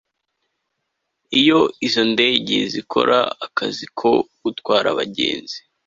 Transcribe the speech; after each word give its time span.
iyo 1.39 1.59
izo 1.87 2.03
ndege 2.13 2.57
zikora 2.73 3.17
akazi 3.45 3.85
ko 3.99 4.09
gutwara 4.43 4.87
abagenzi 4.93 5.57